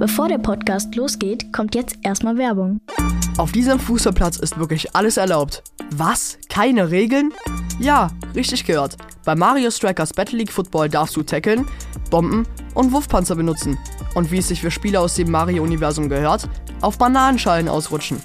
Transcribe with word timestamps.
Bevor 0.00 0.28
der 0.28 0.38
Podcast 0.38 0.94
losgeht, 0.94 1.52
kommt 1.52 1.74
jetzt 1.74 1.98
erstmal 2.02 2.38
Werbung. 2.38 2.80
Auf 3.36 3.52
diesem 3.52 3.78
Fußballplatz 3.78 4.38
ist 4.38 4.58
wirklich 4.58 4.96
alles 4.96 5.18
erlaubt. 5.18 5.62
Was? 5.90 6.38
Keine 6.48 6.90
Regeln? 6.90 7.34
Ja, 7.78 8.08
richtig 8.34 8.64
gehört. 8.64 8.96
Bei 9.26 9.34
Mario 9.34 9.70
Strikers 9.70 10.14
Battle 10.14 10.38
League 10.38 10.52
Football 10.52 10.88
darfst 10.88 11.16
du 11.16 11.22
tackeln, 11.22 11.66
Bomben 12.08 12.46
und 12.72 12.92
Wurfpanzer 12.92 13.36
benutzen. 13.36 13.76
Und 14.14 14.30
wie 14.30 14.38
es 14.38 14.48
sich 14.48 14.62
für 14.62 14.70
Spieler 14.70 15.02
aus 15.02 15.16
dem 15.16 15.30
Mario-Universum 15.30 16.08
gehört, 16.08 16.48
auf 16.80 16.96
Bananenschalen 16.96 17.68
ausrutschen. 17.68 18.22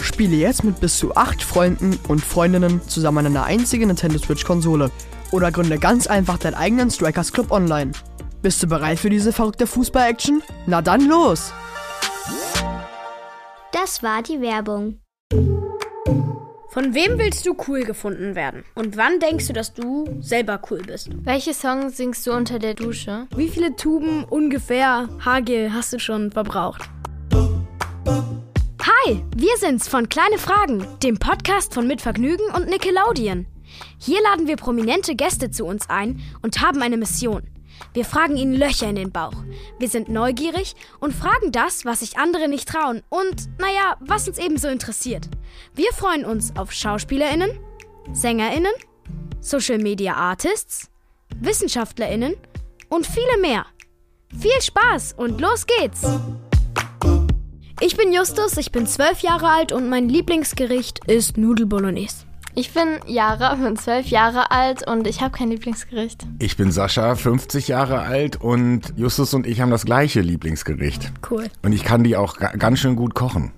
Spiele 0.00 0.34
jetzt 0.34 0.64
mit 0.64 0.80
bis 0.80 0.98
zu 0.98 1.14
8 1.14 1.44
Freunden 1.44 1.96
und 2.08 2.24
Freundinnen 2.24 2.80
zusammen 2.88 3.18
an 3.18 3.36
einer 3.36 3.44
einzigen 3.44 3.86
Nintendo 3.86 4.18
Switch-Konsole. 4.18 4.90
Oder 5.30 5.52
gründe 5.52 5.78
ganz 5.78 6.08
einfach 6.08 6.38
deinen 6.38 6.54
eigenen 6.54 6.90
Strikers 6.90 7.32
Club 7.32 7.52
online. 7.52 7.92
Bist 8.40 8.62
du 8.62 8.68
bereit 8.68 9.00
für 9.00 9.10
diese 9.10 9.32
verrückte 9.32 9.66
Fußball-Action? 9.66 10.44
Na 10.66 10.80
dann 10.80 11.08
los! 11.08 11.52
Das 13.72 14.00
war 14.04 14.22
die 14.22 14.40
Werbung. 14.40 15.00
Von 16.68 16.94
wem 16.94 17.18
willst 17.18 17.44
du 17.46 17.56
cool 17.66 17.82
gefunden 17.82 18.36
werden? 18.36 18.62
Und 18.76 18.96
wann 18.96 19.18
denkst 19.18 19.48
du, 19.48 19.52
dass 19.52 19.74
du 19.74 20.06
selber 20.20 20.60
cool 20.70 20.82
bist? 20.86 21.08
Welche 21.24 21.52
Songs 21.52 21.96
singst 21.96 22.24
du 22.28 22.32
unter 22.32 22.60
der 22.60 22.74
Dusche? 22.74 23.26
Wie 23.34 23.48
viele 23.48 23.74
Tuben 23.74 24.22
ungefähr 24.22 25.08
Hagel 25.24 25.72
hast 25.72 25.92
du 25.92 25.98
schon 25.98 26.30
verbraucht? 26.30 26.88
Hi, 27.34 29.24
wir 29.34 29.56
sind's 29.56 29.88
von 29.88 30.08
Kleine 30.08 30.38
Fragen, 30.38 30.86
dem 31.02 31.18
Podcast 31.18 31.74
von 31.74 31.88
Mitvergnügen 31.88 32.46
und 32.54 32.68
Nickelodeon. 32.68 33.46
Hier 33.98 34.22
laden 34.22 34.46
wir 34.46 34.56
prominente 34.56 35.16
Gäste 35.16 35.50
zu 35.50 35.64
uns 35.64 35.90
ein 35.90 36.20
und 36.42 36.60
haben 36.60 36.82
eine 36.82 36.96
Mission. 36.96 37.42
Wir 37.94 38.04
fragen 38.04 38.36
ihnen 38.36 38.54
Löcher 38.54 38.88
in 38.88 38.96
den 38.96 39.12
Bauch. 39.12 39.34
Wir 39.78 39.88
sind 39.88 40.08
neugierig 40.08 40.74
und 41.00 41.14
fragen 41.14 41.52
das, 41.52 41.84
was 41.84 42.00
sich 42.00 42.18
andere 42.18 42.48
nicht 42.48 42.68
trauen 42.68 43.02
und, 43.08 43.48
naja, 43.58 43.96
was 44.00 44.28
uns 44.28 44.38
ebenso 44.38 44.68
interessiert. 44.68 45.28
Wir 45.74 45.92
freuen 45.92 46.24
uns 46.24 46.56
auf 46.56 46.72
SchauspielerInnen, 46.72 47.58
SängerInnen, 48.12 48.72
Social 49.40 49.78
Media 49.78 50.14
Artists, 50.14 50.90
WissenschaftlerInnen 51.36 52.36
und 52.88 53.06
viele 53.06 53.38
mehr. 53.40 53.66
Viel 54.38 54.60
Spaß 54.60 55.14
und 55.16 55.40
los 55.40 55.66
geht's! 55.66 56.02
Ich 57.80 57.96
bin 57.96 58.12
Justus, 58.12 58.56
ich 58.56 58.72
bin 58.72 58.86
zwölf 58.88 59.20
Jahre 59.20 59.48
alt 59.48 59.70
und 59.70 59.88
mein 59.88 60.08
Lieblingsgericht 60.08 61.04
ist 61.06 61.36
Nudel 61.36 61.66
Bolognese. 61.66 62.27
Ich 62.54 62.72
bin 62.72 62.98
Jara, 63.06 63.54
bin 63.54 63.76
zwölf 63.76 64.08
Jahre 64.08 64.50
alt 64.50 64.86
und 64.86 65.06
ich 65.06 65.20
habe 65.20 65.36
kein 65.36 65.50
Lieblingsgericht. 65.50 66.26
Ich 66.38 66.56
bin 66.56 66.72
Sascha, 66.72 67.14
50 67.14 67.68
Jahre 67.68 68.00
alt 68.00 68.40
und 68.40 68.94
Justus 68.96 69.34
und 69.34 69.46
ich 69.46 69.60
haben 69.60 69.70
das 69.70 69.84
gleiche 69.84 70.20
Lieblingsgericht. 70.20 71.12
Cool. 71.30 71.46
Und 71.62 71.72
ich 71.72 71.84
kann 71.84 72.02
die 72.02 72.16
auch 72.16 72.36
ga 72.38 72.48
ganz 72.56 72.80
schön 72.80 72.96
gut 72.96 73.14
kochen. 73.14 73.52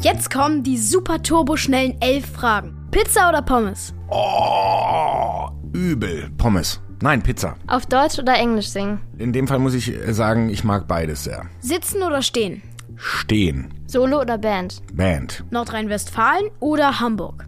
Jetzt 0.00 0.30
kommen 0.30 0.62
die 0.62 0.76
super 0.76 1.22
turboschnellen 1.22 1.96
elf 2.00 2.26
Fragen. 2.26 2.76
Pizza 2.90 3.30
oder 3.30 3.40
Pommes? 3.40 3.94
Oh, 4.10 5.48
übel. 5.72 6.30
Pommes. 6.36 6.80
Nein, 7.00 7.22
Pizza. 7.22 7.56
Auf 7.66 7.86
Deutsch 7.86 8.18
oder 8.18 8.34
Englisch 8.34 8.68
singen? 8.68 9.00
In 9.18 9.32
dem 9.32 9.48
Fall 9.48 9.58
muss 9.58 9.74
ich 9.74 9.88
äh, 9.92 10.12
sagen, 10.12 10.48
ich 10.50 10.62
mag 10.62 10.86
beides 10.86 11.24
sehr. 11.24 11.46
Sitzen 11.60 12.02
oder 12.02 12.22
stehen? 12.22 12.62
Stehen. 12.96 13.72
Solo 13.86 14.20
oder 14.20 14.38
Band? 14.38 14.82
Band. 14.92 15.44
Nordrhein-Westfalen 15.50 16.50
oder 16.60 17.00
Hamburg? 17.00 17.46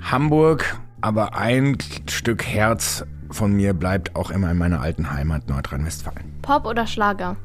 Hamburg, 0.00 0.76
aber 1.00 1.36
ein 1.36 1.78
Stück 2.08 2.44
Herz 2.44 3.04
von 3.30 3.52
mir 3.52 3.72
bleibt 3.72 4.14
auch 4.14 4.30
immer 4.30 4.50
in 4.50 4.58
meiner 4.58 4.80
alten 4.80 5.10
Heimat 5.10 5.48
Nordrhein-Westfalen. 5.48 6.40
Pop 6.42 6.66
oder 6.66 6.86
Schlager? 6.86 7.36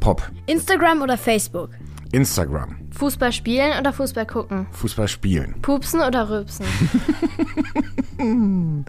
Pop. 0.00 0.30
Instagram 0.46 1.02
oder 1.02 1.16
Facebook? 1.16 1.70
Instagram. 2.12 2.76
Fußball 2.92 3.32
spielen 3.32 3.78
oder 3.78 3.92
Fußball 3.92 4.26
gucken? 4.26 4.66
Fußball 4.72 5.08
spielen. 5.08 5.60
Pupsen 5.62 6.00
oder 6.00 6.30
rülpsen? 6.30 6.66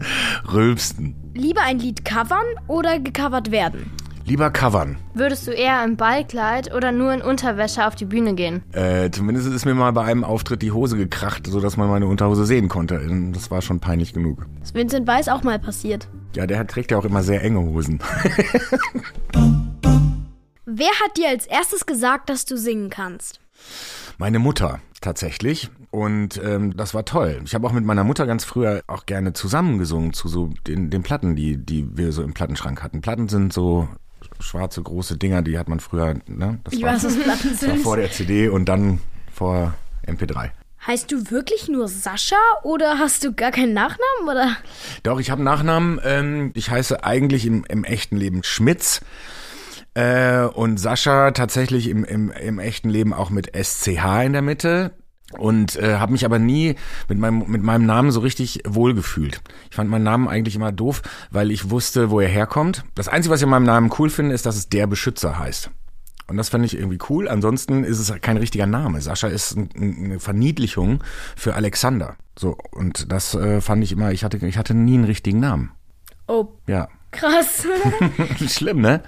Rülpsten. 0.52 1.14
Lieber 1.34 1.62
ein 1.62 1.78
Lied 1.78 2.04
covern 2.04 2.46
oder 2.66 2.98
gecovert 2.98 3.50
werden? 3.50 3.90
Lieber 4.30 4.50
covern. 4.52 4.96
Würdest 5.12 5.48
du 5.48 5.50
eher 5.50 5.82
im 5.82 5.96
Ballkleid 5.96 6.72
oder 6.72 6.92
nur 6.92 7.12
in 7.12 7.20
Unterwäsche 7.20 7.84
auf 7.84 7.96
die 7.96 8.04
Bühne 8.04 8.34
gehen? 8.36 8.62
Äh, 8.72 9.10
zumindest 9.10 9.48
ist 9.48 9.64
mir 9.64 9.74
mal 9.74 9.90
bei 9.90 10.04
einem 10.04 10.22
Auftritt 10.22 10.62
die 10.62 10.70
Hose 10.70 10.96
gekracht, 10.96 11.48
sodass 11.48 11.76
man 11.76 11.88
meine 11.88 12.06
Unterhose 12.06 12.46
sehen 12.46 12.68
konnte. 12.68 13.04
Das 13.32 13.50
war 13.50 13.60
schon 13.60 13.80
peinlich 13.80 14.12
genug. 14.12 14.46
Das 14.60 14.72
Vincent 14.72 15.08
Weiß 15.08 15.28
auch 15.30 15.42
mal 15.42 15.58
passiert. 15.58 16.06
Ja, 16.36 16.46
der 16.46 16.64
trägt 16.68 16.92
ja 16.92 16.98
auch 16.98 17.04
immer 17.04 17.24
sehr 17.24 17.42
enge 17.42 17.58
Hosen. 17.58 17.98
Wer 20.64 20.92
hat 21.02 21.16
dir 21.16 21.30
als 21.30 21.46
erstes 21.46 21.84
gesagt, 21.84 22.30
dass 22.30 22.44
du 22.44 22.56
singen 22.56 22.88
kannst? 22.88 23.40
Meine 24.16 24.38
Mutter 24.38 24.78
tatsächlich. 25.00 25.70
Und 25.90 26.40
ähm, 26.44 26.76
das 26.76 26.94
war 26.94 27.04
toll. 27.04 27.42
Ich 27.44 27.54
habe 27.54 27.66
auch 27.66 27.72
mit 27.72 27.84
meiner 27.84 28.04
Mutter 28.04 28.24
ganz 28.26 28.44
früher 28.44 28.82
auch 28.86 29.06
gerne 29.06 29.32
zusammengesungen 29.32 30.12
zu 30.12 30.28
so 30.28 30.50
den, 30.68 30.88
den 30.88 31.02
Platten, 31.02 31.34
die, 31.34 31.56
die 31.56 31.96
wir 31.96 32.12
so 32.12 32.22
im 32.22 32.32
Plattenschrank 32.32 32.80
hatten. 32.84 33.00
Platten 33.00 33.28
sind 33.28 33.52
so 33.52 33.88
schwarze 34.38 34.82
große 34.82 35.16
Dinger, 35.16 35.42
die 35.42 35.58
hat 35.58 35.68
man 35.68 35.80
früher, 35.80 36.14
ne? 36.26 36.60
Das 36.64 36.72
Ich 36.72 36.82
war, 36.82 36.94
weiß, 36.94 37.04
was 37.04 37.16
Platten 37.16 37.62
war 37.62 37.76
vor 37.76 37.96
der 37.96 38.10
CD 38.10 38.48
und 38.48 38.66
dann 38.66 39.00
vor 39.32 39.74
MP3. 40.06 40.50
Heißt 40.86 41.12
du 41.12 41.30
wirklich 41.30 41.68
nur 41.68 41.88
Sascha 41.88 42.36
oder 42.62 42.98
hast 42.98 43.22
du 43.22 43.34
gar 43.34 43.50
keinen 43.50 43.74
Nachnamen 43.74 44.28
oder? 44.28 44.56
Doch, 45.02 45.20
ich 45.20 45.30
habe 45.30 45.40
einen 45.40 45.44
Nachnamen. 45.44 46.00
Ähm, 46.02 46.52
ich 46.54 46.70
heiße 46.70 47.04
eigentlich 47.04 47.44
im, 47.44 47.64
im 47.68 47.84
echten 47.84 48.16
Leben 48.16 48.42
Schmitz. 48.42 49.02
Äh, 49.94 50.44
und 50.44 50.78
Sascha 50.78 51.32
tatsächlich 51.32 51.88
im, 51.88 52.04
im, 52.04 52.30
im 52.30 52.58
echten 52.58 52.88
Leben 52.88 53.12
auch 53.12 53.28
mit 53.28 53.54
SCH 53.54 54.24
in 54.24 54.32
der 54.32 54.42
Mitte. 54.42 54.92
Und 55.38 55.76
äh, 55.76 55.96
habe 55.96 56.12
mich 56.12 56.24
aber 56.24 56.38
nie 56.38 56.74
mit 57.08 57.18
meinem, 57.18 57.44
mit 57.48 57.62
meinem 57.62 57.86
Namen 57.86 58.10
so 58.10 58.20
richtig 58.20 58.62
wohlgefühlt. 58.66 59.40
Ich 59.70 59.76
fand 59.76 59.88
meinen 59.88 60.02
Namen 60.04 60.26
eigentlich 60.28 60.56
immer 60.56 60.72
doof, 60.72 61.02
weil 61.30 61.50
ich 61.52 61.70
wusste, 61.70 62.10
wo 62.10 62.18
er 62.20 62.28
herkommt. 62.28 62.84
Das 62.96 63.06
Einzige, 63.08 63.32
was 63.32 63.40
ich 63.40 63.44
in 63.44 63.50
meinem 63.50 63.64
Namen 63.66 63.90
cool 63.98 64.10
finde, 64.10 64.34
ist, 64.34 64.44
dass 64.46 64.56
es 64.56 64.68
der 64.68 64.86
Beschützer 64.88 65.38
heißt. 65.38 65.70
Und 66.26 66.36
das 66.36 66.48
fand 66.48 66.64
ich 66.64 66.76
irgendwie 66.76 66.98
cool. 67.08 67.28
Ansonsten 67.28 67.82
ist 67.84 67.98
es 67.98 68.12
kein 68.20 68.36
richtiger 68.36 68.66
Name. 68.66 69.00
Sascha 69.00 69.28
ist 69.28 69.56
ein, 69.56 69.68
eine 69.76 70.20
Verniedlichung 70.20 71.02
für 71.36 71.54
Alexander. 71.54 72.16
So, 72.38 72.56
und 72.72 73.10
das 73.12 73.34
äh, 73.34 73.60
fand 73.60 73.82
ich 73.84 73.92
immer, 73.92 74.12
ich 74.12 74.22
hatte, 74.24 74.36
ich 74.46 74.56
hatte 74.58 74.74
nie 74.74 74.94
einen 74.94 75.04
richtigen 75.04 75.40
Namen. 75.40 75.72
Oh, 76.28 76.48
Ja. 76.66 76.88
krass. 77.10 77.66
Schlimm, 78.48 78.80
ne? 78.80 79.02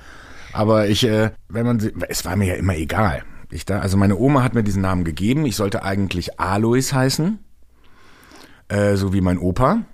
Aber 0.53 0.89
ich, 0.89 1.05
äh, 1.05 1.31
wenn 1.49 1.65
man, 1.67 1.81
sie- 1.81 1.93
es 2.09 2.25
war 2.25 2.35
mir 2.37 2.47
ja 2.47 2.55
immer 2.55 2.75
egal. 2.77 3.23
Ich 3.53 3.67
da, 3.67 3.81
also 3.81 3.97
meine 3.97 4.17
Oma 4.17 4.43
hat 4.43 4.55
mir 4.55 4.63
diesen 4.63 4.83
Namen 4.83 5.05
gegeben. 5.05 5.47
Ich 5.47 5.57
sollte 5.57 5.83
eigentlich 5.83 6.41
Alois 6.41 6.93
heißen, 6.93 7.39
äh, 8.69 8.97
so 8.97 9.13
wie 9.13 9.21
mein 9.21 9.39
Opa. 9.39 9.85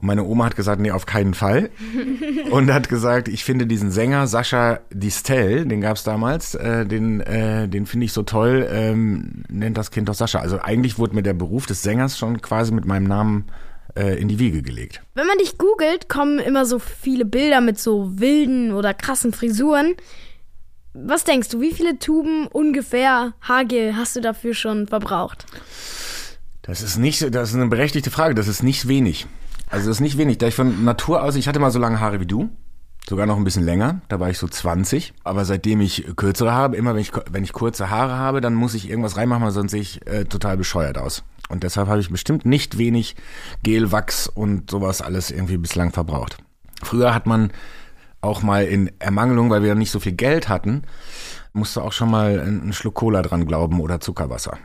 Und 0.00 0.06
meine 0.06 0.24
Oma 0.24 0.46
hat 0.46 0.56
gesagt, 0.56 0.80
nee, 0.80 0.90
auf 0.90 1.06
keinen 1.06 1.34
Fall. 1.34 1.70
Und 2.50 2.72
hat 2.72 2.88
gesagt, 2.88 3.28
ich 3.28 3.44
finde 3.44 3.66
diesen 3.66 3.90
Sänger 3.90 4.26
Sascha 4.26 4.80
Distel, 4.90 5.64
den 5.64 5.80
gab's 5.80 6.04
damals, 6.04 6.54
äh, 6.54 6.84
den, 6.84 7.20
äh, 7.20 7.68
den 7.68 7.86
finde 7.86 8.06
ich 8.06 8.12
so 8.12 8.22
toll, 8.22 8.68
ähm, 8.70 9.44
nennt 9.48 9.78
das 9.78 9.90
Kind 9.90 10.08
doch 10.08 10.14
Sascha. 10.14 10.40
Also 10.40 10.60
eigentlich 10.60 10.98
wurde 10.98 11.14
mir 11.14 11.22
der 11.22 11.34
Beruf 11.34 11.66
des 11.66 11.82
Sängers 11.82 12.18
schon 12.18 12.42
quasi 12.42 12.72
mit 12.72 12.84
meinem 12.84 13.06
Namen 13.06 13.46
äh, 13.94 14.18
in 14.20 14.28
die 14.28 14.38
Wiege 14.38 14.62
gelegt. 14.62 15.02
Wenn 15.14 15.26
man 15.26 15.38
dich 15.38 15.58
googelt, 15.58 16.08
kommen 16.08 16.38
immer 16.38 16.66
so 16.66 16.78
viele 16.78 17.24
Bilder 17.24 17.60
mit 17.60 17.78
so 17.78 18.18
wilden 18.18 18.72
oder 18.72 18.94
krassen 18.94 19.32
Frisuren. 19.32 19.94
Was 20.94 21.24
denkst 21.24 21.48
du, 21.48 21.60
wie 21.60 21.72
viele 21.72 21.98
Tuben 21.98 22.46
ungefähr 22.48 23.32
Hagel 23.40 23.96
hast 23.96 24.14
du 24.14 24.20
dafür 24.20 24.54
schon 24.54 24.86
verbraucht? 24.86 25.46
Das 26.60 26.82
ist 26.82 26.98
nicht, 26.98 27.34
das 27.34 27.50
ist 27.50 27.54
eine 27.54 27.68
berechtigte 27.68 28.10
Frage. 28.10 28.34
Das 28.34 28.46
ist 28.46 28.62
nicht 28.62 28.88
wenig. 28.88 29.26
Also 29.70 29.88
das 29.88 29.96
ist 29.96 30.00
nicht 30.00 30.18
wenig. 30.18 30.38
Da 30.38 30.48
ich 30.48 30.54
von 30.54 30.84
Natur 30.84 31.22
aus, 31.22 31.34
ich 31.34 31.48
hatte 31.48 31.60
mal 31.60 31.70
so 31.70 31.78
lange 31.78 31.98
Haare 31.98 32.20
wie 32.20 32.26
du, 32.26 32.50
sogar 33.08 33.24
noch 33.26 33.38
ein 33.38 33.44
bisschen 33.44 33.64
länger. 33.64 34.02
Da 34.08 34.20
war 34.20 34.28
ich 34.28 34.36
so 34.36 34.46
20. 34.46 35.14
Aber 35.24 35.46
seitdem 35.46 35.80
ich 35.80 36.04
kürzere 36.14 36.52
habe, 36.52 36.76
immer 36.76 36.94
wenn 36.94 37.00
ich 37.00 37.12
wenn 37.30 37.42
ich 37.42 37.54
kurze 37.54 37.88
Haare 37.88 38.16
habe, 38.16 38.42
dann 38.42 38.54
muss 38.54 38.74
ich 38.74 38.88
irgendwas 38.88 39.16
reinmachen, 39.16 39.44
weil 39.44 39.50
sonst 39.50 39.70
sehe 39.70 39.80
ich 39.80 40.06
äh, 40.06 40.26
total 40.26 40.58
bescheuert 40.58 40.98
aus. 40.98 41.24
Und 41.48 41.62
deshalb 41.62 41.88
habe 41.88 42.00
ich 42.00 42.10
bestimmt 42.10 42.44
nicht 42.44 42.76
wenig 42.76 43.16
Gel, 43.62 43.92
Wachs 43.92 44.26
und 44.26 44.70
sowas 44.70 45.00
alles 45.00 45.30
irgendwie 45.30 45.56
bislang 45.56 45.90
verbraucht. 45.90 46.36
Früher 46.82 47.14
hat 47.14 47.26
man 47.26 47.50
auch 48.22 48.42
mal 48.42 48.64
in 48.64 48.90
Ermangelung, 48.98 49.50
weil 49.50 49.62
wir 49.62 49.74
nicht 49.74 49.90
so 49.90 50.00
viel 50.00 50.12
Geld 50.12 50.48
hatten, 50.48 50.84
musste 51.52 51.82
auch 51.82 51.92
schon 51.92 52.10
mal 52.10 52.40
einen 52.40 52.72
Schluck 52.72 52.94
Cola 52.94 53.20
dran 53.20 53.46
glauben 53.46 53.80
oder 53.80 54.00
Zuckerwasser. 54.00 54.56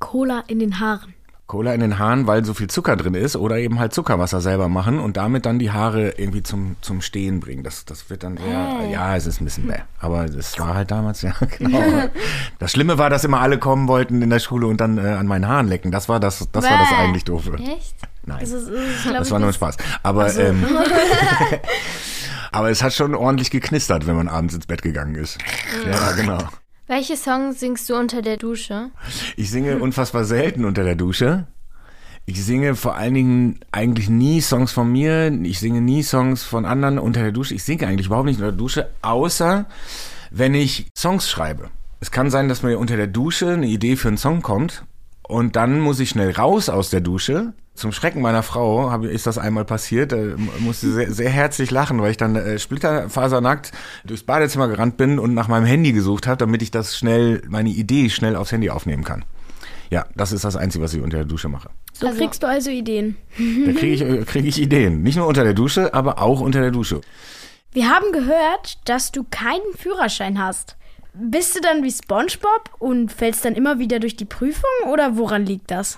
Cola 0.00 0.42
in 0.48 0.58
den 0.58 0.80
Haaren. 0.80 1.14
Cola 1.46 1.74
in 1.74 1.80
den 1.80 1.98
Haaren, 1.98 2.26
weil 2.26 2.42
so 2.42 2.54
viel 2.54 2.68
Zucker 2.68 2.96
drin 2.96 3.12
ist 3.12 3.36
oder 3.36 3.58
eben 3.58 3.78
halt 3.78 3.92
Zuckerwasser 3.92 4.40
selber 4.40 4.68
machen 4.70 4.98
und 4.98 5.18
damit 5.18 5.44
dann 5.44 5.58
die 5.58 5.70
Haare 5.70 6.14
irgendwie 6.16 6.42
zum, 6.42 6.76
zum 6.80 7.02
Stehen 7.02 7.40
bringen. 7.40 7.62
Das, 7.62 7.84
das 7.84 8.08
wird 8.08 8.22
dann 8.22 8.38
eher, 8.38 8.88
ja, 8.90 9.14
es 9.14 9.26
ist 9.26 9.42
ein 9.42 9.44
bisschen 9.44 9.66
bäh. 9.66 9.80
Aber 10.00 10.24
das 10.24 10.58
war 10.58 10.74
halt 10.74 10.90
damals, 10.90 11.20
ja, 11.20 11.34
genau. 11.58 11.80
Das 12.58 12.72
Schlimme 12.72 12.96
war, 12.96 13.10
dass 13.10 13.24
immer 13.24 13.40
alle 13.40 13.58
kommen 13.58 13.88
wollten 13.88 14.22
in 14.22 14.30
der 14.30 14.38
Schule 14.38 14.66
und 14.66 14.80
dann 14.80 14.96
äh, 14.96 15.02
an 15.02 15.26
meinen 15.26 15.46
Haaren 15.46 15.68
lecken. 15.68 15.92
Das 15.92 16.08
war 16.08 16.18
das, 16.18 16.48
das 16.50 16.64
war 16.64 16.78
das 16.78 16.98
eigentlich 16.98 17.24
doofe. 17.24 17.54
Echt? 17.56 17.94
Nein. 18.24 18.38
Das 18.40 18.50
ist, 18.50 18.70
das 18.70 19.04
ist, 19.04 19.14
Das 19.14 19.30
war 19.30 19.38
nur 19.38 19.48
ein 19.48 19.54
Spaß. 19.54 19.76
Aber 20.02 20.34
ähm, 20.38 20.64
Aber 22.54 22.70
es 22.70 22.84
hat 22.84 22.94
schon 22.94 23.16
ordentlich 23.16 23.50
geknistert, 23.50 24.06
wenn 24.06 24.14
man 24.14 24.28
abends 24.28 24.54
ins 24.54 24.66
Bett 24.66 24.80
gegangen 24.80 25.16
ist. 25.16 25.38
Ja, 25.84 26.12
genau. 26.12 26.38
Welche 26.86 27.16
Songs 27.16 27.58
singst 27.58 27.90
du 27.90 27.96
unter 27.96 28.22
der 28.22 28.36
Dusche? 28.36 28.90
Ich 29.36 29.50
singe 29.50 29.78
unfassbar 29.78 30.24
selten 30.24 30.64
unter 30.64 30.84
der 30.84 30.94
Dusche. 30.94 31.48
Ich 32.26 32.44
singe 32.44 32.76
vor 32.76 32.94
allen 32.94 33.14
Dingen 33.14 33.60
eigentlich 33.72 34.08
nie 34.08 34.40
Songs 34.40 34.70
von 34.70 34.92
mir. 34.92 35.32
Ich 35.42 35.58
singe 35.58 35.80
nie 35.80 36.04
Songs 36.04 36.44
von 36.44 36.64
anderen 36.64 37.00
unter 37.00 37.22
der 37.22 37.32
Dusche. 37.32 37.54
Ich 37.54 37.64
singe 37.64 37.88
eigentlich 37.88 38.06
überhaupt 38.06 38.26
nicht 38.26 38.36
unter 38.36 38.52
der 38.52 38.58
Dusche, 38.58 38.88
außer 39.02 39.66
wenn 40.30 40.54
ich 40.54 40.86
Songs 40.96 41.28
schreibe. 41.28 41.70
Es 41.98 42.12
kann 42.12 42.30
sein, 42.30 42.48
dass 42.48 42.62
mir 42.62 42.78
unter 42.78 42.96
der 42.96 43.08
Dusche 43.08 43.50
eine 43.50 43.66
Idee 43.66 43.96
für 43.96 44.06
einen 44.06 44.16
Song 44.16 44.42
kommt 44.42 44.84
und 45.28 45.56
dann 45.56 45.80
muss 45.80 46.00
ich 46.00 46.10
schnell 46.10 46.30
raus 46.32 46.68
aus 46.68 46.90
der 46.90 47.00
Dusche. 47.00 47.52
Zum 47.74 47.90
Schrecken 47.90 48.22
meiner 48.22 48.44
Frau 48.44 48.90
hab, 48.92 49.02
ist 49.04 49.26
das 49.26 49.36
einmal 49.36 49.64
passiert. 49.64 50.12
Da 50.12 50.18
musste 50.60 50.92
sehr, 50.92 51.12
sehr 51.12 51.30
herzlich 51.30 51.72
lachen, 51.72 52.00
weil 52.00 52.12
ich 52.12 52.16
dann 52.16 52.36
äh, 52.36 52.58
splitterfasernackt 52.58 53.72
durchs 54.04 54.22
Badezimmer 54.22 54.68
gerannt 54.68 54.96
bin 54.96 55.18
und 55.18 55.34
nach 55.34 55.48
meinem 55.48 55.64
Handy 55.66 55.92
gesucht 55.92 56.26
habe, 56.28 56.36
damit 56.36 56.62
ich 56.62 56.70
das 56.70 56.96
schnell, 56.96 57.42
meine 57.48 57.70
Idee 57.70 58.10
schnell 58.10 58.36
aufs 58.36 58.52
Handy 58.52 58.70
aufnehmen 58.70 59.02
kann. 59.02 59.24
Ja, 59.90 60.06
das 60.14 60.30
ist 60.32 60.44
das 60.44 60.54
Einzige, 60.56 60.84
was 60.84 60.94
ich 60.94 61.02
unter 61.02 61.16
der 61.18 61.26
Dusche 61.26 61.48
mache. 61.48 61.68
So 61.92 62.06
Also- 62.06 62.18
kriegst 62.18 62.42
du 62.42 62.46
also 62.46 62.70
Ideen. 62.70 63.16
Da 63.38 63.72
kriege 63.72 63.92
ich, 63.94 64.00
äh, 64.02 64.24
krieg 64.24 64.44
ich 64.46 64.60
Ideen. 64.60 65.02
Nicht 65.02 65.16
nur 65.16 65.26
unter 65.26 65.42
der 65.44 65.54
Dusche, 65.54 65.92
aber 65.94 66.20
auch 66.22 66.40
unter 66.40 66.60
der 66.60 66.70
Dusche. 66.70 67.00
Wir 67.72 67.88
haben 67.90 68.12
gehört, 68.12 68.78
dass 68.84 69.10
du 69.10 69.24
keinen 69.28 69.74
Führerschein 69.76 70.38
hast. 70.40 70.76
Bist 71.16 71.54
du 71.54 71.60
dann 71.60 71.84
wie 71.84 71.92
SpongeBob 71.92 72.70
und 72.80 73.12
fällst 73.12 73.44
dann 73.44 73.54
immer 73.54 73.78
wieder 73.78 74.00
durch 74.00 74.16
die 74.16 74.24
Prüfung 74.24 74.90
oder 74.90 75.16
woran 75.16 75.46
liegt 75.46 75.70
das? 75.70 75.96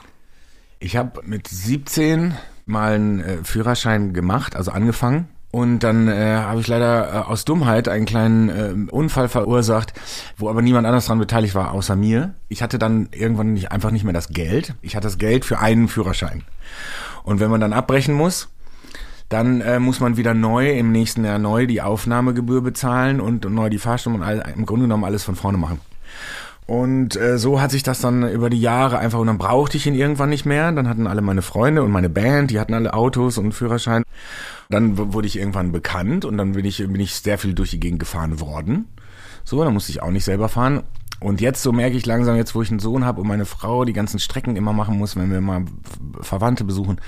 Ich 0.78 0.96
habe 0.96 1.22
mit 1.24 1.48
17 1.48 2.34
mal 2.66 2.92
einen 2.92 3.20
äh, 3.20 3.38
Führerschein 3.42 4.12
gemacht, 4.12 4.56
also 4.56 4.72
angefangen. 4.72 5.28
Und 5.52 5.78
dann 5.78 6.06
äh, 6.08 6.34
habe 6.36 6.60
ich 6.60 6.66
leider 6.66 7.14
äh, 7.14 7.16
aus 7.18 7.46
Dummheit 7.46 7.88
einen 7.88 8.04
kleinen 8.04 8.48
äh, 8.50 8.92
Unfall 8.92 9.30
verursacht, 9.30 9.94
wo 10.36 10.50
aber 10.50 10.60
niemand 10.60 10.86
anders 10.86 11.06
dran 11.06 11.18
beteiligt 11.18 11.54
war, 11.54 11.72
außer 11.72 11.96
mir. 11.96 12.34
Ich 12.50 12.62
hatte 12.62 12.78
dann 12.78 13.08
irgendwann 13.12 13.54
nicht, 13.54 13.72
einfach 13.72 13.92
nicht 13.92 14.04
mehr 14.04 14.12
das 14.12 14.28
Geld. 14.28 14.74
Ich 14.82 14.96
hatte 14.96 15.06
das 15.06 15.16
Geld 15.16 15.46
für 15.46 15.60
einen 15.60 15.88
Führerschein. 15.88 16.42
Und 17.22 17.40
wenn 17.40 17.50
man 17.50 17.62
dann 17.62 17.72
abbrechen 17.72 18.14
muss, 18.14 18.50
dann 19.28 19.60
äh, 19.60 19.80
muss 19.80 20.00
man 20.00 20.16
wieder 20.16 20.34
neu 20.34 20.72
im 20.72 20.92
nächsten 20.92 21.24
Jahr 21.24 21.38
neu 21.38 21.66
die 21.66 21.82
Aufnahmegebühr 21.82 22.62
bezahlen 22.62 23.20
und 23.20 23.44
neu 23.50 23.68
die 23.70 23.78
Fahrstunde 23.78 24.20
und 24.20 24.24
all, 24.24 24.52
im 24.54 24.66
Grunde 24.66 24.84
genommen 24.84 25.04
alles 25.04 25.24
von 25.24 25.34
vorne 25.34 25.58
machen. 25.58 25.80
Und 26.66 27.14
äh, 27.14 27.38
so 27.38 27.60
hat 27.60 27.70
sich 27.70 27.84
das 27.84 28.00
dann 28.00 28.28
über 28.28 28.50
die 28.50 28.60
Jahre 28.60 28.98
einfach, 28.98 29.20
und 29.20 29.28
dann 29.28 29.38
brauchte 29.38 29.76
ich 29.76 29.86
ihn 29.86 29.94
irgendwann 29.94 30.30
nicht 30.30 30.46
mehr. 30.46 30.72
Dann 30.72 30.88
hatten 30.88 31.06
alle 31.06 31.22
meine 31.22 31.42
Freunde 31.42 31.82
und 31.82 31.92
meine 31.92 32.08
Band, 32.08 32.50
die 32.50 32.58
hatten 32.58 32.74
alle 32.74 32.92
Autos 32.92 33.38
und 33.38 33.52
Führerschein. 33.52 34.02
Dann 34.68 35.12
wurde 35.12 35.28
ich 35.28 35.38
irgendwann 35.38 35.70
bekannt 35.70 36.24
und 36.24 36.36
dann 36.36 36.52
bin 36.52 36.64
ich, 36.64 36.78
bin 36.78 37.00
ich 37.00 37.14
sehr 37.14 37.38
viel 37.38 37.54
durch 37.54 37.70
die 37.70 37.80
Gegend 37.80 38.00
gefahren 38.00 38.40
worden. 38.40 38.86
So, 39.44 39.62
dann 39.62 39.74
musste 39.74 39.92
ich 39.92 40.02
auch 40.02 40.10
nicht 40.10 40.24
selber 40.24 40.48
fahren. 40.48 40.82
Und 41.20 41.40
jetzt 41.40 41.62
so 41.62 41.72
merke 41.72 41.96
ich 41.96 42.04
langsam, 42.04 42.36
jetzt 42.36 42.54
wo 42.54 42.62
ich 42.62 42.70
einen 42.70 42.80
Sohn 42.80 43.04
habe 43.04 43.20
und 43.20 43.28
meine 43.28 43.46
Frau 43.46 43.84
die 43.84 43.94
ganzen 43.94 44.18
Strecken 44.18 44.56
immer 44.56 44.72
machen 44.72 44.98
muss, 44.98 45.16
wenn 45.16 45.30
wir 45.30 45.40
mal 45.40 45.64
Verwandte 46.20 46.64
besuchen, 46.64 47.00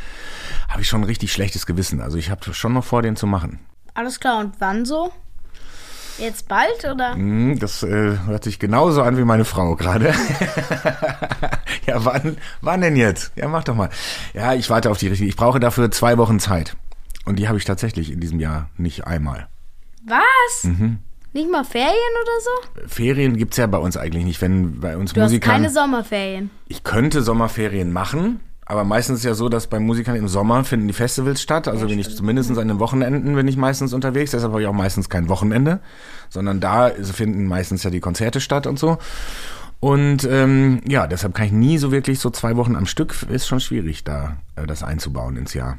habe 0.68 0.82
ich 0.82 0.88
schon 0.88 1.00
ein 1.00 1.04
richtig 1.04 1.32
schlechtes 1.32 1.66
Gewissen. 1.66 2.00
Also 2.00 2.18
ich 2.18 2.30
habe 2.30 2.52
schon 2.54 2.74
noch 2.74 2.84
vor, 2.84 3.02
den 3.02 3.16
zu 3.16 3.26
machen. 3.26 3.58
Alles 3.94 4.20
klar, 4.20 4.38
und 4.40 4.54
wann 4.60 4.84
so? 4.84 5.12
Jetzt 6.18 6.48
bald 6.48 6.84
oder? 6.84 7.14
Hm, 7.14 7.58
Das 7.58 7.82
äh, 7.82 8.18
hört 8.26 8.44
sich 8.44 8.58
genauso 8.58 9.02
an 9.02 9.16
wie 9.16 9.24
meine 9.24 9.44
Frau 9.44 9.76
gerade. 9.76 10.08
ja, 11.86 12.04
wann, 12.04 12.36
wann 12.60 12.80
denn 12.80 12.96
jetzt? 12.96 13.32
Ja, 13.36 13.48
mach 13.48 13.64
doch 13.64 13.74
mal. 13.74 13.88
Ja, 14.34 14.54
ich 14.54 14.68
warte 14.68 14.90
auf 14.90 14.98
die 14.98 15.08
richtige. 15.08 15.28
Ich 15.28 15.36
brauche 15.36 15.60
dafür 15.60 15.90
zwei 15.90 16.18
Wochen 16.18 16.40
Zeit. 16.40 16.76
Und 17.24 17.38
die 17.38 17.46
habe 17.46 17.58
ich 17.58 17.64
tatsächlich 17.64 18.10
in 18.10 18.20
diesem 18.20 18.40
Jahr 18.40 18.70
nicht 18.76 19.06
einmal. 19.06 19.48
Was? 20.04 20.64
Mhm. 20.64 20.98
Nicht 21.34 21.50
mal 21.50 21.62
Ferien 21.64 21.92
oder 22.22 22.80
so? 22.82 22.88
Ferien 22.88 23.36
gibt's 23.36 23.58
ja 23.58 23.66
bei 23.66 23.78
uns 23.78 23.96
eigentlich 23.96 24.24
nicht, 24.24 24.40
wenn 24.40 24.80
bei 24.80 24.96
uns 24.96 25.12
Du 25.12 25.20
hast 25.20 25.40
keine 25.40 25.70
Sommerferien. 25.70 26.50
Ich 26.66 26.82
könnte 26.84 27.22
Sommerferien 27.22 27.92
machen, 27.92 28.40
aber 28.68 28.84
meistens 28.84 29.20
ist 29.20 29.24
ja 29.24 29.32
so, 29.32 29.48
dass 29.48 29.66
bei 29.66 29.80
Musikern 29.80 30.14
im 30.14 30.28
Sommer 30.28 30.62
finden 30.62 30.88
die 30.88 30.94
Festivals 30.94 31.40
statt. 31.40 31.68
Also 31.68 31.86
bin 31.86 31.98
ich 31.98 32.14
zumindest 32.14 32.50
an 32.50 32.68
den 32.68 32.78
Wochenenden 32.78 33.34
bin 33.34 33.48
ich 33.48 33.56
meistens 33.56 33.94
unterwegs. 33.94 34.32
Deshalb 34.32 34.52
habe 34.52 34.60
ich 34.60 34.68
auch 34.68 34.74
meistens 34.74 35.08
kein 35.08 35.30
Wochenende, 35.30 35.80
sondern 36.28 36.60
da 36.60 36.90
finden 36.90 37.46
meistens 37.46 37.82
ja 37.82 37.88
die 37.88 38.00
Konzerte 38.00 38.42
statt 38.42 38.66
und 38.66 38.78
so. 38.78 38.98
Und 39.80 40.24
ähm, 40.30 40.82
ja, 40.86 41.06
deshalb 41.06 41.34
kann 41.34 41.46
ich 41.46 41.52
nie 41.52 41.78
so 41.78 41.92
wirklich 41.92 42.20
so 42.20 42.28
zwei 42.28 42.56
Wochen 42.56 42.76
am 42.76 42.84
Stück. 42.84 43.14
Ist 43.30 43.46
schon 43.46 43.60
schwierig, 43.60 44.04
da 44.04 44.36
äh, 44.54 44.66
das 44.66 44.82
einzubauen 44.82 45.38
ins 45.38 45.54
Jahr. 45.54 45.78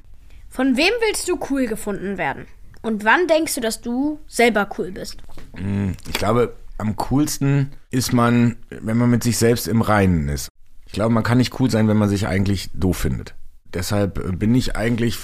Von 0.49 0.75
wem 0.75 0.91
willst 1.05 1.29
du 1.29 1.37
cool 1.51 1.67
gefunden 1.67 2.17
werden? 2.17 2.47
Und 2.81 3.05
wann 3.05 3.27
denkst 3.27 3.53
du, 3.53 3.61
dass 3.61 3.81
du 3.81 4.19
selber 4.25 4.67
cool 4.79 4.91
bist? 4.91 5.17
Ich 6.07 6.13
glaube, 6.13 6.55
am 6.79 6.95
coolsten 6.95 7.73
ist 7.91 8.13
man, 8.13 8.55
wenn 8.69 8.97
man 8.97 9.11
mit 9.11 9.21
sich 9.21 9.37
selbst 9.37 9.67
im 9.67 9.83
Reinen 9.83 10.27
ist. 10.27 10.49
Ich 10.89 10.93
glaube, 10.93 11.13
man 11.13 11.23
kann 11.23 11.37
nicht 11.37 11.59
cool 11.59 11.69
sein, 11.69 11.87
wenn 11.87 11.97
man 11.97 12.09
sich 12.09 12.25
eigentlich 12.25 12.71
doof 12.73 12.97
findet. 12.97 13.35
Deshalb 13.75 14.17
äh, 14.17 14.31
bin 14.31 14.55
ich 14.55 14.75
eigentlich 14.75 15.19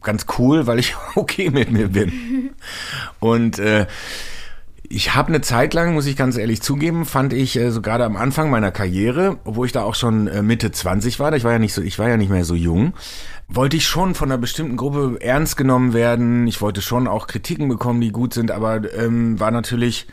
ganz 0.00 0.26
cool, 0.38 0.68
weil 0.68 0.78
ich 0.78 0.94
okay 1.16 1.50
mit 1.50 1.72
mir 1.72 1.88
bin. 1.88 2.52
Und 3.18 3.58
äh, 3.58 3.88
ich 4.88 5.16
habe 5.16 5.30
eine 5.30 5.40
Zeit 5.40 5.74
lang, 5.74 5.94
muss 5.94 6.06
ich 6.06 6.16
ganz 6.16 6.36
ehrlich 6.36 6.62
zugeben, 6.62 7.04
fand 7.04 7.32
ich 7.32 7.56
äh, 7.56 7.72
so 7.72 7.82
gerade 7.82 8.04
am 8.04 8.14
Anfang 8.14 8.48
meiner 8.48 8.70
Karriere, 8.70 9.38
obwohl 9.42 9.66
ich 9.66 9.72
da 9.72 9.82
auch 9.82 9.96
schon 9.96 10.28
äh, 10.28 10.40
Mitte 10.40 10.70
20 10.70 11.18
war, 11.18 11.34
ich 11.34 11.42
war 11.42 11.52
ja 11.52 11.58
nicht 11.58 11.74
so, 11.74 11.82
ich 11.82 11.98
war 11.98 12.08
ja 12.08 12.16
nicht 12.16 12.30
mehr 12.30 12.44
so 12.44 12.54
jung, 12.54 12.94
wollte 13.48 13.76
ich 13.76 13.86
schon 13.86 14.14
von 14.14 14.30
einer 14.30 14.38
bestimmten 14.38 14.76
Gruppe 14.76 15.18
ernst 15.20 15.56
genommen 15.56 15.94
werden. 15.94 16.46
Ich 16.46 16.60
wollte 16.60 16.80
schon 16.80 17.08
auch 17.08 17.26
Kritiken 17.26 17.68
bekommen, 17.68 18.00
die 18.00 18.12
gut 18.12 18.34
sind, 18.34 18.52
aber 18.52 18.94
ähm, 18.94 19.40
war 19.40 19.50
natürlich 19.50 20.06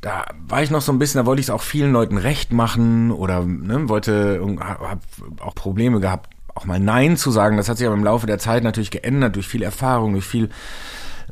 da 0.00 0.26
war 0.46 0.62
ich 0.62 0.70
noch 0.70 0.82
so 0.82 0.92
ein 0.92 0.98
bisschen, 0.98 1.20
da 1.20 1.26
wollte 1.26 1.40
ich 1.40 1.46
es 1.46 1.50
auch 1.50 1.62
vielen 1.62 1.92
Leuten 1.92 2.18
recht 2.18 2.52
machen 2.52 3.10
oder 3.10 3.44
ne, 3.44 3.88
wollte, 3.88 4.40
habe 4.60 5.00
auch 5.40 5.54
Probleme 5.54 6.00
gehabt, 6.00 6.30
auch 6.54 6.64
mal 6.64 6.78
Nein 6.78 7.16
zu 7.16 7.30
sagen. 7.30 7.56
Das 7.56 7.68
hat 7.68 7.78
sich 7.78 7.86
aber 7.86 7.96
im 7.96 8.04
Laufe 8.04 8.26
der 8.26 8.38
Zeit 8.38 8.62
natürlich 8.62 8.90
geändert, 8.90 9.36
durch 9.36 9.48
viel 9.48 9.62
Erfahrung, 9.62 10.12
durch 10.12 10.24
viel 10.24 10.50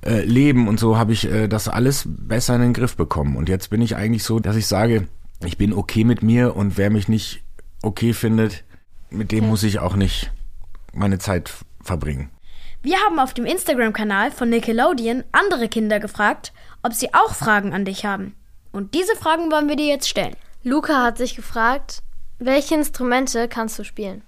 äh, 0.05 0.23
Leben 0.25 0.69
und 0.69 0.81
so 0.81 0.99
habe 0.99 1.13
ich 1.13 1.31
äh, 1.31 1.49
das 1.49 1.69
alles 1.69 2.05
besser 2.07 2.57
in 2.57 2.61
den 2.61 2.73
Griff 2.73 2.97
bekommen. 2.97 3.37
Und 3.37 3.49
jetzt 3.49 3.71
bin 3.71 3.83
ich 3.83 3.97
eigentlich 3.97 4.25
so, 4.25 4.41
dass 4.41 4.57
ich 4.57 4.67
sage, 4.67 5.09
ich 5.45 5.59
bin 5.59 5.73
okay 5.73 6.05
mit 6.05 6.23
mir 6.23 6.57
und 6.57 6.77
wer 6.77 6.91
mich 6.91 7.09
nicht 7.09 7.43
okay 7.83 8.13
findet, 8.13 8.65
mit 9.11 9.33
dem 9.33 9.47
muss 9.47 9.63
ich 9.63 9.79
auch 9.79 9.97
nicht 9.97 10.33
meine 10.93 11.19
Zeit 11.19 11.53
verbringen. 11.83 12.31
Wir 12.83 12.99
haben 12.99 13.19
auf 13.19 13.35
dem 13.35 13.47
Instagram-Kanal 13.47 14.31
von 14.31 14.49
Nickelodeon 14.49 15.25
andere 15.33 15.69
Kinder 15.69 15.99
gefragt, 15.99 16.53
ob 16.83 16.93
sie 16.93 17.13
auch 17.15 17.35
Fragen 17.35 17.73
an 17.73 17.85
dich 17.85 18.05
haben. 18.05 18.35
Und 18.77 18.93
diese 18.93 19.17
Fragen 19.17 19.51
wollen 19.51 19.71
wir 19.71 19.77
dir 19.77 19.87
jetzt 19.87 20.07
stellen. 20.07 20.37
Luca 20.63 21.03
hat 21.03 21.17
sich 21.17 21.35
gefragt, 21.35 22.03
welche 22.39 22.75
Instrumente 22.75 23.49
kannst 23.49 23.79
du 23.79 23.85
spielen? 23.85 24.21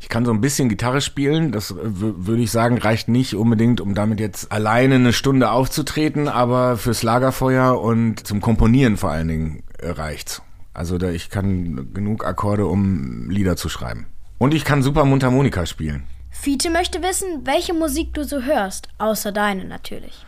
Ich 0.00 0.08
kann 0.08 0.24
so 0.24 0.32
ein 0.32 0.40
bisschen 0.40 0.68
Gitarre 0.68 1.00
spielen, 1.00 1.52
das 1.52 1.70
äh, 1.70 1.76
würde 1.80 2.42
ich 2.42 2.50
sagen, 2.50 2.78
reicht 2.78 3.06
nicht 3.06 3.36
unbedingt, 3.36 3.80
um 3.80 3.94
damit 3.94 4.18
jetzt 4.18 4.50
alleine 4.50 4.96
eine 4.96 5.12
Stunde 5.12 5.52
aufzutreten, 5.52 6.26
aber 6.26 6.76
fürs 6.76 7.04
Lagerfeuer 7.04 7.80
und 7.80 8.26
zum 8.26 8.40
Komponieren 8.40 8.96
vor 8.96 9.12
allen 9.12 9.28
Dingen 9.28 9.62
äh, 9.78 9.90
reicht's. 9.90 10.42
Also 10.72 10.98
da, 10.98 11.10
ich 11.10 11.30
kann 11.30 11.94
genug 11.94 12.26
Akkorde, 12.26 12.66
um 12.66 13.30
Lieder 13.30 13.54
zu 13.54 13.68
schreiben. 13.68 14.06
Und 14.38 14.54
ich 14.54 14.64
kann 14.64 14.82
super 14.82 15.04
Mundharmonika 15.04 15.66
spielen. 15.66 16.02
Fiete 16.30 16.70
möchte 16.70 17.00
wissen, 17.00 17.46
welche 17.46 17.74
Musik 17.74 18.12
du 18.12 18.24
so 18.24 18.42
hörst, 18.42 18.88
außer 18.98 19.30
deine 19.30 19.64
natürlich. 19.64 20.26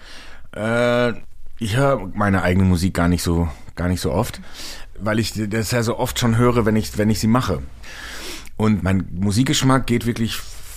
Äh, 0.52 1.14
ich 1.58 1.76
höre 1.76 2.10
meine 2.14 2.42
eigene 2.42 2.64
Musik 2.64 2.94
gar 2.94 3.08
nicht 3.08 3.22
so, 3.22 3.48
gar 3.74 3.88
nicht 3.88 4.00
so 4.00 4.12
oft, 4.12 4.40
weil 4.98 5.18
ich 5.18 5.32
das 5.48 5.70
ja 5.70 5.82
so 5.82 5.98
oft 5.98 6.18
schon 6.18 6.36
höre, 6.36 6.66
wenn 6.66 6.76
ich, 6.76 6.96
wenn 6.98 7.10
ich 7.10 7.20
sie 7.20 7.26
mache. 7.26 7.62
Und 8.56 8.82
mein 8.82 9.08
Musikgeschmack 9.12 9.86
geht 9.86 10.06
wirklich 10.06 10.36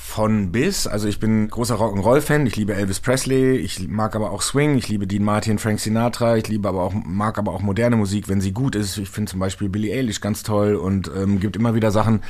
von 0.09 0.51
bis. 0.51 0.87
Also 0.87 1.07
ich 1.07 1.19
bin 1.19 1.47
großer 1.47 1.75
Rock'n'Roll-Fan. 1.75 2.45
Ich 2.45 2.55
liebe 2.55 2.73
Elvis 2.73 2.99
Presley. 2.99 3.57
Ich 3.57 3.87
mag 3.87 4.15
aber 4.15 4.31
auch 4.31 4.41
Swing. 4.41 4.75
Ich 4.77 4.89
liebe 4.89 5.07
Dean 5.07 5.23
Martin, 5.23 5.59
Frank 5.59 5.79
Sinatra. 5.79 6.35
Ich 6.35 6.47
liebe 6.47 6.67
aber 6.67 6.81
auch, 6.81 6.93
mag 6.93 7.37
aber 7.37 7.53
auch 7.53 7.61
moderne 7.61 7.95
Musik, 7.95 8.27
wenn 8.27 8.41
sie 8.41 8.51
gut 8.51 8.75
ist. 8.75 8.97
Ich 8.97 9.09
finde 9.09 9.31
zum 9.31 9.39
Beispiel 9.39 9.69
Billie 9.69 9.95
Eilish 9.95 10.19
ganz 10.19 10.43
toll 10.43 10.75
und 10.75 11.09
ähm, 11.15 11.39
gibt 11.39 11.55
immer 11.55 11.75
wieder 11.75 11.91
Sachen, 11.91 12.21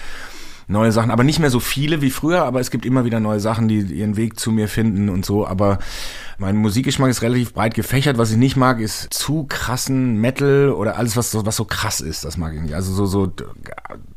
neue 0.70 0.92
Sachen, 0.92 1.10
aber 1.10 1.24
nicht 1.24 1.40
mehr 1.40 1.50
so 1.50 1.60
viele 1.60 2.02
wie 2.02 2.12
früher, 2.12 2.44
aber 2.44 2.60
es 2.60 2.70
gibt 2.70 2.86
immer 2.86 3.04
wieder 3.04 3.20
neue 3.20 3.40
Sachen, 3.40 3.68
die 3.68 3.80
ihren 3.80 4.16
Weg 4.18 4.40
zu 4.40 4.52
mir 4.52 4.68
finden 4.68 5.10
und 5.10 5.26
so, 5.26 5.46
aber 5.46 5.80
mein 6.38 6.56
Musikgeschmack 6.56 7.10
ist 7.10 7.24
relativ 7.24 7.54
breit 7.54 7.74
gefächert. 7.74 8.20
Was 8.20 8.32
ich 8.32 8.38
nicht 8.38 8.56
mag, 8.56 8.80
ist 8.80 9.12
zu 9.12 9.46
krassen 9.46 10.22
Metal 10.22 10.70
oder 10.70 10.98
alles, 10.98 11.18
was 11.18 11.32
so, 11.32 11.46
was 11.46 11.56
so 11.56 11.66
krass 11.66 12.02
ist, 12.02 12.24
das 12.24 12.38
mag 12.38 12.54
ich 12.54 12.62
nicht. 12.62 12.76
Also 12.76 12.94
so, 12.94 13.08
so 13.08 13.34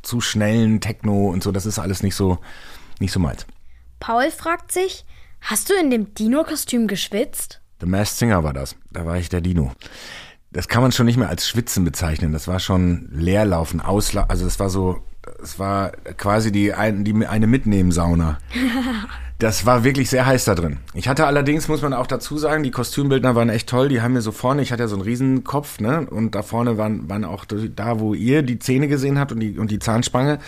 zu 0.03 0.21
schnellen 0.21 0.81
Techno 0.81 1.31
und 1.31 1.43
so, 1.43 1.53
das 1.53 1.65
ist 1.65 1.79
alles 1.79 2.03
nicht 2.03 2.15
so, 2.15 2.39
nicht 3.01 3.13
so 3.13 3.19
meins. 3.19 3.47
Paul 3.99 4.31
fragt 4.31 4.73
sich, 4.73 5.07
hast 5.41 5.71
du 5.71 5.75
in 5.75 5.91
dem 5.91 6.13
Dino-Kostüm 6.13 6.87
geschwitzt? 6.87 7.63
The 7.81 7.87
Masked 7.87 8.19
Singer 8.19 8.45
war 8.45 8.53
das. 8.53 8.77
Da 8.93 9.07
war 9.07 9.17
ich 9.17 9.31
der 9.31 9.41
Dino. 9.41 9.73
Das 10.51 10.69
kann 10.69 10.83
man 10.83 10.93
schon 10.93 11.07
nicht 11.07 11.17
mehr 11.17 11.31
als 11.31 11.49
Schwitzen 11.49 11.83
bezeichnen. 11.83 12.33
Das 12.33 12.47
war 12.47 12.61
schon 12.61 13.09
Leerlaufen, 13.11 13.81
Auslaufen. 13.81 14.31
Also 14.31 14.45
das 14.45 14.61
war 14.61 14.69
so, 14.69 15.03
es 15.43 15.59
war 15.59 15.93
quasi 16.17 16.53
die, 16.53 16.75
ein, 16.75 17.05
die 17.05 17.27
eine 17.27 17.47
Mitnehmen-Sauna. 17.47 18.39
Das 19.39 19.67
war 19.67 19.83
wirklich 19.83 20.09
sehr 20.09 20.25
heiß 20.25 20.45
da 20.45 20.55
drin. 20.55 20.77
Ich 20.95 21.09
hatte 21.09 21.27
allerdings, 21.27 21.67
muss 21.67 21.83
man 21.83 21.95
auch 21.95 22.07
dazu 22.07 22.39
sagen, 22.39 22.63
die 22.63 22.71
Kostümbildner 22.71 23.35
waren 23.35 23.49
echt 23.49 23.69
toll. 23.69 23.89
Die 23.89 24.01
haben 24.01 24.13
mir 24.13 24.21
so 24.21 24.31
vorne, 24.31 24.63
ich 24.63 24.71
hatte 24.71 24.85
ja 24.85 24.87
so 24.87 24.95
einen 24.95 25.03
Riesenkopf, 25.03 25.81
ne? 25.81 26.07
Und 26.09 26.37
da 26.37 26.43
vorne 26.43 26.79
waren, 26.79 27.11
waren 27.11 27.25
auch 27.25 27.45
da, 27.45 27.99
wo 27.99 28.15
ihr 28.15 28.43
die 28.43 28.61
Zähne 28.61 28.87
gesehen 28.87 29.19
habt 29.19 29.33
und 29.33 29.41
die, 29.41 29.59
und 29.59 29.73
die 29.73 29.81
Zahnspange. 29.81 30.39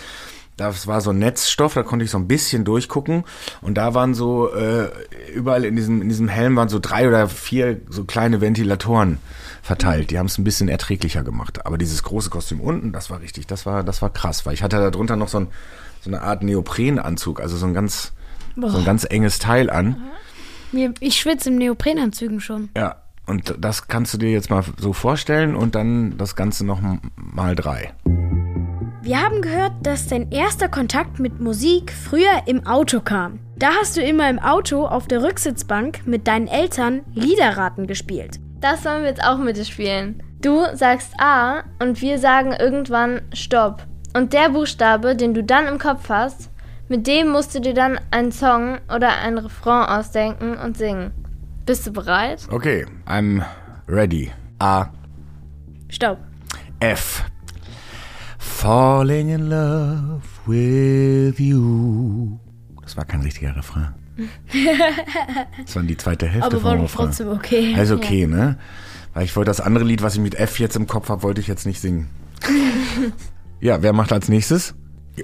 Das 0.55 0.87
war 0.87 1.01
so 1.01 1.09
ein 1.09 1.19
Netzstoff, 1.19 1.73
da 1.73 1.83
konnte 1.83 2.05
ich 2.05 2.11
so 2.11 2.17
ein 2.17 2.29
bisschen 2.29 2.63
durchgucken. 2.63 3.25
Und 3.61 3.77
da 3.77 3.93
waren 3.95 4.13
so, 4.13 4.53
äh, 4.53 4.87
überall 5.35 5.65
in 5.65 5.75
diesem, 5.75 6.01
in 6.01 6.07
diesem 6.07 6.29
Helm 6.29 6.55
waren 6.55 6.69
so 6.69 6.79
drei 6.79 7.05
oder 7.05 7.27
vier 7.27 7.81
so 7.89 8.05
kleine 8.05 8.39
Ventilatoren 8.39 9.17
verteilt. 9.65 10.11
Die 10.11 10.19
haben 10.19 10.27
es 10.27 10.37
ein 10.37 10.43
bisschen 10.43 10.69
erträglicher 10.69 11.23
gemacht. 11.23 11.65
Aber 11.65 11.77
dieses 11.79 12.03
große 12.03 12.29
Kostüm 12.29 12.61
unten, 12.61 12.91
das 12.91 13.09
war 13.09 13.21
richtig, 13.21 13.47
das 13.47 13.65
war, 13.65 13.83
das 13.83 14.01
war 14.01 14.11
krass, 14.11 14.45
weil 14.45 14.53
ich 14.53 14.61
hatte 14.61 14.77
da 14.77 14.91
drunter 14.91 15.15
noch 15.15 15.27
so, 15.27 15.39
ein, 15.39 15.47
so 16.01 16.09
eine 16.09 16.21
Art 16.21 16.43
Neoprenanzug, 16.43 17.39
also 17.41 17.57
so 17.57 17.65
ein 17.65 17.73
ganz, 17.73 18.13
so 18.55 18.77
ein 18.77 18.85
ganz 18.85 19.07
enges 19.09 19.39
Teil 19.39 19.71
an. 19.71 20.03
Mir, 20.71 20.93
ich 20.99 21.15
schwitze 21.15 21.49
im 21.49 21.55
Neoprenanzügen 21.55 22.41
schon. 22.41 22.69
Ja, 22.77 22.97
und 23.25 23.55
das 23.59 23.87
kannst 23.87 24.13
du 24.13 24.19
dir 24.19 24.29
jetzt 24.29 24.51
mal 24.51 24.63
so 24.77 24.93
vorstellen 24.93 25.55
und 25.55 25.73
dann 25.73 26.15
das 26.17 26.35
Ganze 26.35 26.63
noch 26.63 26.79
mal 27.15 27.55
drei. 27.55 27.93
Wir 29.01 29.21
haben 29.21 29.41
gehört, 29.41 29.73
dass 29.81 30.07
dein 30.07 30.31
erster 30.31 30.69
Kontakt 30.69 31.19
mit 31.19 31.39
Musik 31.39 31.91
früher 31.91 32.43
im 32.45 32.67
Auto 32.67 33.01
kam. 33.01 33.39
Da 33.55 33.69
hast 33.79 33.97
du 33.97 34.01
immer 34.01 34.29
im 34.29 34.37
Auto 34.37 34.85
auf 34.85 35.07
der 35.07 35.23
Rücksitzbank 35.23 36.05
mit 36.05 36.27
deinen 36.27 36.47
Eltern 36.47 37.01
Liederraten 37.13 37.87
gespielt. 37.87 38.39
Das 38.59 38.85
wollen 38.85 39.03
wir 39.03 39.09
jetzt 39.09 39.23
auch 39.23 39.37
mit 39.37 39.57
dir 39.57 39.65
spielen. 39.65 40.23
Du 40.41 40.63
sagst 40.73 41.13
A 41.19 41.63
und 41.79 42.01
wir 42.01 42.19
sagen 42.19 42.53
irgendwann 42.53 43.21
Stopp. 43.33 43.85
Und 44.15 44.33
der 44.33 44.49
Buchstabe, 44.49 45.15
den 45.15 45.33
du 45.33 45.43
dann 45.43 45.67
im 45.67 45.77
Kopf 45.77 46.09
hast, 46.09 46.49
mit 46.87 47.07
dem 47.07 47.29
musst 47.29 47.55
du 47.55 47.59
dir 47.59 47.73
dann 47.73 47.99
einen 48.11 48.31
Song 48.31 48.77
oder 48.93 49.17
ein 49.17 49.37
Refrain 49.37 49.89
ausdenken 49.89 50.55
und 50.57 50.77
singen. 50.77 51.11
Bist 51.65 51.87
du 51.87 51.91
bereit? 51.91 52.47
Okay, 52.51 52.85
I'm 53.07 53.43
ready. 53.87 54.31
A. 54.59 54.87
Stopp. 55.89 56.19
F. 56.79 57.23
Falling 58.37 59.29
in 59.29 59.49
love 59.49 60.21
with 60.45 61.39
you. 61.39 62.37
Das 62.83 62.95
war 62.95 63.05
kein 63.05 63.21
richtiger 63.21 63.55
Refrain. 63.55 63.95
Das 65.65 65.75
war 65.75 65.83
die 65.83 65.97
zweite 65.97 66.27
Hälfte 66.27 66.57
Aber 66.57 66.63
war 66.63 66.87
trotzdem 66.87 67.29
okay. 67.29 67.75
Also 67.77 67.95
okay, 67.95 68.27
ne? 68.27 68.57
Weil 69.13 69.25
ich 69.25 69.35
wollte 69.35 69.49
das 69.49 69.61
andere 69.61 69.85
Lied, 69.85 70.01
was 70.01 70.15
ich 70.15 70.21
mit 70.21 70.35
F 70.35 70.59
jetzt 70.59 70.75
im 70.75 70.87
Kopf 70.87 71.09
habe, 71.09 71.23
wollte 71.23 71.41
ich 71.41 71.47
jetzt 71.47 71.65
nicht 71.65 71.79
singen. 71.79 72.09
ja, 73.61 73.81
wer 73.81 73.93
macht 73.93 74.11
als 74.11 74.29
nächstes? 74.29 74.75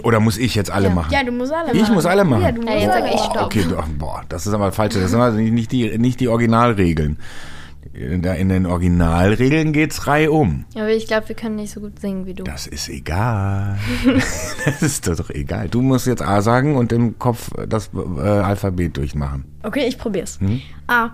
Oder 0.04 0.22
muss 0.22 0.38
ich 0.38 0.56
jetzt 0.56 0.72
alle 0.72 0.90
machen? 0.90 1.12
Ja, 1.12 1.24
du 1.24 1.32
musst 1.32 1.52
alle 1.52 1.74
machen. 1.74 1.84
Ich 1.84 1.90
muss 1.90 2.06
alle 2.06 2.24
machen. 2.24 2.42
Ja, 2.42 2.52
du 2.52 2.62
musst 2.62 2.70
Ja, 2.70 2.80
jetzt 2.80 2.90
alle 2.92 3.02
sag 3.04 3.14
ich 3.14 3.20
machen. 3.20 3.32
Stopp. 3.32 3.46
Okay, 3.46 3.66
boah, 3.98 4.24
das 4.30 4.48
ist 4.48 4.54
aber 4.54 4.72
falsch. 4.72 4.94
Das 4.94 5.12
sind 5.12 5.20
also 5.20 5.38
nicht 5.38 5.72
die, 5.72 5.98
nicht 5.98 6.20
die 6.22 6.30
Originalregeln. 6.30 7.18
In 7.94 8.22
den 8.50 8.66
Originalregeln 8.68 9.74
geht's 9.74 10.08
reihum. 10.08 10.66
Aber 10.76 10.90
ich 10.90 11.08
glaube, 11.08 11.28
wir 11.30 11.36
können 11.36 11.56
nicht 11.56 11.72
so 11.72 11.82
gut 11.82 12.00
singen 12.00 12.26
wie 12.26 12.34
du. 12.34 12.44
Das 12.44 12.68
ist 12.68 12.88
egal. 12.90 13.78
das 14.66 14.82
ist 14.82 15.08
doch 15.08 15.30
egal. 15.30 15.68
Du 15.68 15.82
musst 15.82 16.08
jetzt 16.08 16.22
A 16.22 16.42
sagen 16.42 16.76
und 16.78 16.94
im 16.94 17.18
Kopf 17.20 17.50
das 17.68 17.90
äh, 17.94 18.22
Alphabet 18.22 18.96
durchmachen. 18.96 19.46
Okay, 19.64 19.88
ich 19.88 19.98
probier's. 19.98 20.40
Hm? 20.40 20.62
A, 20.88 21.10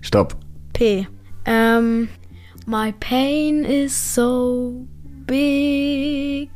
Stopp. 0.00 0.36
P. 0.72 1.06
Ähm, 1.44 2.08
my 2.66 2.92
pain 3.00 3.64
is 3.64 4.14
so 4.14 4.86
big. 5.26 6.50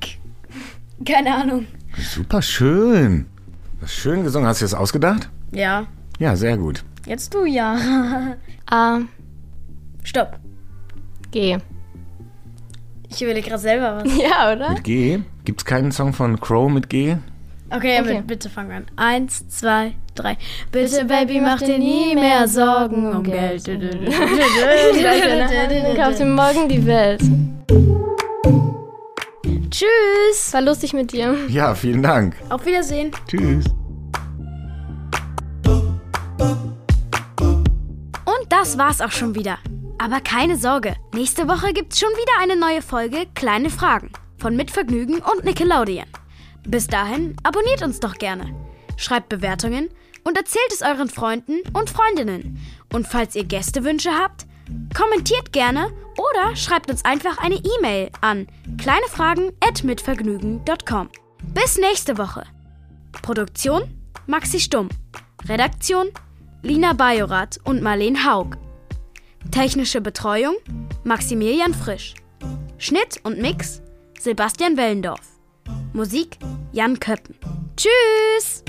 Keine 1.05 1.35
Ahnung. 1.35 1.67
Super 1.99 2.41
schön. 2.43 3.27
Das 3.81 3.91
ist 3.91 3.97
schön 3.97 4.25
gesungen. 4.25 4.49
Hast 4.49 4.61
du 4.61 4.65
das 4.65 4.75
ausgedacht? 4.75 5.31
Ja, 5.53 5.87
Ja, 6.19 6.37
sehr 6.37 6.57
gut. 6.57 6.85
Jetzt 7.07 7.35
du 7.35 7.45
ja. 7.45 7.77
A, 8.71 9.01
Stopp. 10.03 10.39
G. 11.31 11.59
Ich 13.09 13.23
überlege 13.23 13.49
gerade 13.49 13.63
selber 13.63 14.03
was. 14.03 14.17
Ja, 14.17 14.53
oder? 14.53 14.71
Mit 14.71 14.85
G. 14.85 15.21
Gibt's 15.45 15.65
keinen 15.65 15.93
Song 15.93 16.13
von 16.13 16.41
Crow 16.41 16.71
mit 16.71 16.89
G? 16.89 17.17
Okay, 17.71 18.01
Okay. 18.01 18.15
Mit, 18.19 18.27
bitte 18.27 18.49
fang 18.51 18.71
an. 18.71 18.87
Eins, 18.97 19.49
zwei, 19.49 19.95
drei. 20.15 20.37
Bitte, 20.71 21.05
Baby, 21.05 21.41
mach 21.41 21.61
dir 21.61 21.79
nie 21.79 22.15
mehr 22.15 22.47
Sorgen 22.47 23.13
um 23.13 23.23
Geld. 23.23 23.65
Kauf 25.97 26.15
dir 26.17 26.27
morgen 26.27 26.69
die 26.69 26.85
Welt. 26.87 27.23
Tschüss. 29.71 30.53
War 30.53 30.63
lustig 30.63 30.93
mit 30.93 31.13
dir. 31.13 31.37
Ja, 31.49 31.75
vielen 31.75 32.03
Dank. 32.03 32.37
Auf 32.49 32.65
Wiedersehen. 32.65 33.11
Tschüss. 33.27 33.65
Das 38.55 38.79
war's 38.79 39.01
auch 39.01 39.11
schon 39.11 39.35
wieder. 39.35 39.59
Aber 39.99 40.21
keine 40.21 40.57
Sorge, 40.57 40.95
nächste 41.13 41.49
Woche 41.49 41.73
gibt's 41.73 41.99
schon 41.99 42.11
wieder 42.11 42.41
eine 42.41 42.55
neue 42.55 42.83
Folge 42.83 43.27
Kleine 43.35 43.69
Fragen 43.69 44.13
von 44.39 44.55
Mitvergnügen 44.55 45.17
und 45.17 45.43
Nickelodeon. 45.45 46.07
Bis 46.65 46.87
dahin 46.87 47.37
abonniert 47.43 47.83
uns 47.83 47.99
doch 47.99 48.15
gerne, 48.15 48.55
schreibt 48.97 49.29
Bewertungen 49.29 49.89
und 50.23 50.37
erzählt 50.37 50.73
es 50.73 50.83
euren 50.83 51.09
Freunden 51.09 51.63
und 51.73 51.91
Freundinnen. 51.91 52.65
Und 52.93 53.09
falls 53.09 53.35
ihr 53.35 53.43
Gästewünsche 53.43 54.13
habt, 54.13 54.47
kommentiert 54.97 55.53
gerne 55.53 55.91
oder 56.17 56.55
schreibt 56.55 56.93
uns 56.93 57.05
einfach 57.05 57.39
eine 57.39 57.57
E-Mail 57.57 58.13
an 58.21 58.47
kleinefragen@mitvergnügen.com. 58.79 61.09
Bis 61.43 61.77
nächste 61.79 62.19
Woche. 62.19 62.45
Produktion 63.21 64.01
Maxi 64.29 64.61
Stumm. 64.61 64.91
Redaktion 65.49 66.13
Lina 66.65 66.95
Bajorath 66.95 67.59
und 67.65 67.83
Marleen 67.83 68.25
Haug. 68.25 68.57
Technische 69.51 70.01
Betreuung 70.01 70.55
Maximilian 71.05 71.75
Frisch. 71.75 72.15
Schnitt 72.79 73.21
und 73.23 73.39
Mix 73.39 73.83
Sebastian 74.19 74.79
Wellendorf. 74.79 75.21
Musik 75.93 76.39
Jan 76.73 76.99
Köppen. 76.99 77.35
Tschüss! 77.77 78.65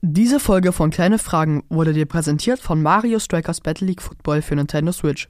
Diese 0.00 0.40
Folge 0.40 0.72
von 0.72 0.88
Kleine 0.88 1.18
Fragen 1.18 1.62
wurde 1.68 1.92
dir 1.92 2.06
präsentiert 2.06 2.58
von 2.58 2.80
Mario 2.82 3.18
Strikers 3.18 3.60
Battle 3.60 3.88
League 3.88 4.00
Football 4.00 4.40
für 4.40 4.56
Nintendo 4.56 4.92
Switch. 4.92 5.24